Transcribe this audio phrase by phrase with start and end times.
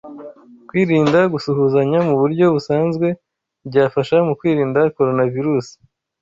[0.67, 3.07] Kwirinda gusuhuzanya muburyo busanzwe
[3.67, 5.75] byafasha mu kwirinda coronavirusi